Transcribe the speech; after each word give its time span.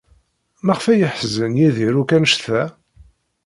Maɣef 0.65 0.85
ay 0.87 0.99
yeḥzen 0.99 1.53
Yidir 1.59 1.95
akk 2.01 2.11
anect-a? 2.15 2.61